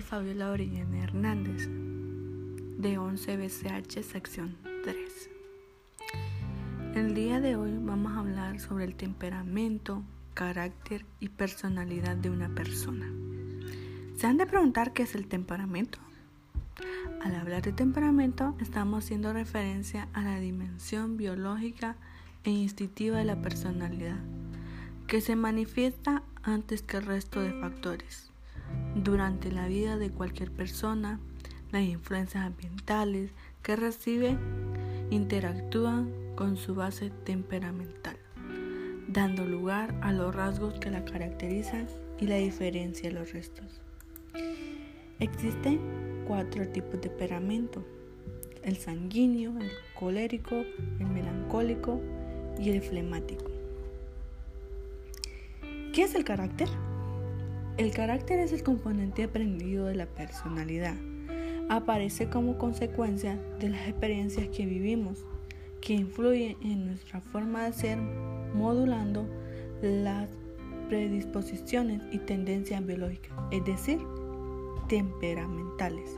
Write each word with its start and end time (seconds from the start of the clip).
Fabiola 0.00 0.52
Orellana 0.52 1.02
Hernández, 1.02 1.68
de 2.78 2.98
11 2.98 3.36
BCH, 3.36 4.02
sección 4.04 4.56
3. 4.84 5.30
El 6.94 7.14
día 7.14 7.40
de 7.40 7.56
hoy 7.56 7.76
vamos 7.80 8.12
a 8.12 8.20
hablar 8.20 8.60
sobre 8.60 8.84
el 8.84 8.94
temperamento, 8.94 10.04
carácter 10.34 11.04
y 11.18 11.30
personalidad 11.30 12.16
de 12.16 12.30
una 12.30 12.48
persona. 12.54 13.10
¿Se 14.16 14.28
han 14.28 14.36
de 14.36 14.46
preguntar 14.46 14.92
qué 14.92 15.02
es 15.02 15.16
el 15.16 15.26
temperamento? 15.26 15.98
Al 17.20 17.34
hablar 17.34 17.62
de 17.62 17.72
temperamento, 17.72 18.54
estamos 18.60 19.04
haciendo 19.04 19.32
referencia 19.32 20.06
a 20.12 20.22
la 20.22 20.38
dimensión 20.38 21.16
biológica 21.16 21.96
e 22.44 22.50
instintiva 22.50 23.18
de 23.18 23.24
la 23.24 23.42
personalidad, 23.42 24.20
que 25.08 25.20
se 25.20 25.34
manifiesta 25.34 26.22
antes 26.44 26.82
que 26.82 26.98
el 26.98 27.06
resto 27.06 27.40
de 27.40 27.52
factores. 27.60 28.30
Durante 28.94 29.52
la 29.52 29.66
vida 29.66 29.98
de 29.98 30.10
cualquier 30.10 30.50
persona, 30.50 31.20
las 31.72 31.82
influencias 31.82 32.44
ambientales 32.44 33.30
que 33.62 33.76
recibe 33.76 34.36
interactúan 35.10 36.10
con 36.34 36.56
su 36.56 36.74
base 36.74 37.10
temperamental, 37.24 38.16
dando 39.08 39.44
lugar 39.44 39.94
a 40.02 40.12
los 40.12 40.34
rasgos 40.34 40.74
que 40.74 40.90
la 40.90 41.04
caracterizan 41.04 41.86
y 42.18 42.26
la 42.26 42.36
diferencia 42.36 43.08
de 43.08 43.14
los 43.14 43.32
restos. 43.32 43.80
Existen 45.18 45.80
cuatro 46.26 46.68
tipos 46.68 46.92
de 46.92 47.08
temperamento, 47.08 47.84
el 48.62 48.76
sanguíneo, 48.76 49.58
el 49.58 49.70
colérico, 49.98 50.56
el 50.98 51.06
melancólico 51.06 52.00
y 52.58 52.70
el 52.70 52.82
flemático. 52.82 53.50
¿Qué 55.92 56.02
es 56.02 56.14
el 56.14 56.24
carácter? 56.24 56.68
El 57.76 57.90
carácter 57.90 58.38
es 58.38 58.52
el 58.52 58.62
componente 58.62 59.24
aprendido 59.24 59.84
de 59.84 59.94
la 59.94 60.06
personalidad. 60.06 60.94
Aparece 61.68 62.30
como 62.30 62.56
consecuencia 62.56 63.38
de 63.60 63.68
las 63.68 63.86
experiencias 63.86 64.48
que 64.48 64.64
vivimos, 64.64 65.26
que 65.82 65.92
influyen 65.92 66.56
en 66.62 66.86
nuestra 66.86 67.20
forma 67.20 67.66
de 67.66 67.74
ser, 67.74 67.98
modulando 68.54 69.28
las 69.82 70.30
predisposiciones 70.88 72.00
y 72.12 72.18
tendencias 72.18 72.84
biológicas, 72.86 73.36
es 73.50 73.62
decir, 73.66 73.98
temperamentales. 74.88 76.16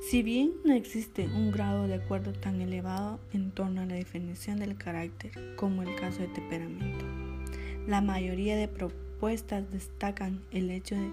Si 0.00 0.24
bien 0.24 0.54
no 0.64 0.74
existe 0.74 1.28
un 1.28 1.52
grado 1.52 1.86
de 1.86 1.94
acuerdo 1.94 2.32
tan 2.32 2.60
elevado 2.60 3.20
en 3.32 3.52
torno 3.52 3.82
a 3.82 3.86
la 3.86 3.94
definición 3.94 4.58
del 4.58 4.76
carácter 4.76 5.30
como 5.54 5.84
el 5.84 5.94
caso 5.94 6.22
de 6.22 6.28
temperamento, 6.28 7.04
la 7.86 8.00
mayoría 8.00 8.56
de 8.56 8.66
propuestas 8.66 9.11
destacan 9.22 10.42
el 10.50 10.70
hecho 10.70 10.96
de 10.96 11.10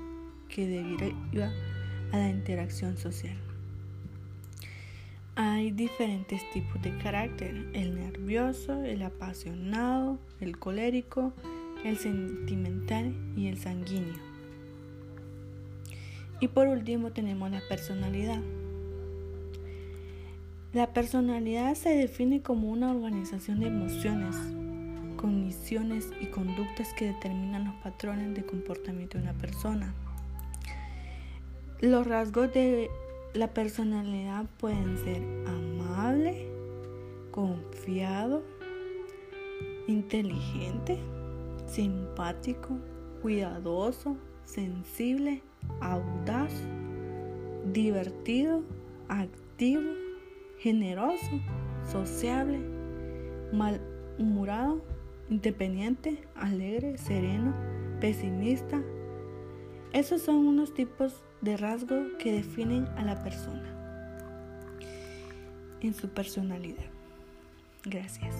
que 0.49 0.67
deriva 0.67 1.51
a 2.11 2.17
la 2.17 2.29
interacción 2.29 2.97
social. 2.97 3.37
Hay 5.35 5.71
diferentes 5.71 6.41
tipos 6.51 6.81
de 6.81 6.97
carácter, 6.97 7.69
el 7.73 7.95
nervioso, 7.95 8.83
el 8.83 9.03
apasionado, 9.03 10.17
el 10.41 10.57
colérico, 10.57 11.33
el 11.85 11.97
sentimental 11.97 13.13
y 13.37 13.47
el 13.47 13.57
sanguíneo. 13.59 14.15
Y 16.41 16.47
por 16.47 16.67
último 16.67 17.11
tenemos 17.11 17.51
la 17.51 17.61
personalidad. 17.69 18.41
La 20.73 20.93
personalidad 20.93 21.75
se 21.75 21.89
define 21.89 22.41
como 22.41 22.69
una 22.69 22.91
organización 22.91 23.59
de 23.59 23.67
emociones, 23.67 24.35
y 25.71 26.25
conductas 26.27 26.93
que 26.95 27.05
determinan 27.05 27.65
los 27.65 27.75
patrones 27.75 28.33
de 28.33 28.43
comportamiento 28.43 29.19
de 29.19 29.23
una 29.25 29.33
persona. 29.33 29.93
Los 31.79 32.07
rasgos 32.07 32.51
de 32.51 32.89
la 33.35 33.53
personalidad 33.53 34.45
pueden 34.57 34.97
ser 34.97 35.21
amable, 35.45 36.47
confiado, 37.29 38.41
inteligente, 39.85 40.97
simpático, 41.67 42.79
cuidadoso, 43.21 44.17
sensible, 44.45 45.43
audaz, 45.81 46.53
divertido, 47.71 48.63
activo, 49.07 49.91
generoso, 50.57 51.39
sociable, 51.91 52.59
malhumorado, 53.53 54.81
independiente, 55.29 56.27
alegre, 56.35 56.97
sereno, 56.97 57.53
pesimista. 57.99 58.81
Esos 59.93 60.21
son 60.21 60.47
unos 60.47 60.73
tipos 60.73 61.23
de 61.41 61.57
rasgos 61.57 62.07
que 62.19 62.31
definen 62.31 62.85
a 62.97 63.03
la 63.03 63.23
persona 63.23 63.75
en 65.81 65.93
su 65.93 66.09
personalidad. 66.09 66.85
Gracias. 67.85 68.35